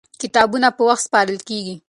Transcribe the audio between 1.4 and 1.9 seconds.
کېږي.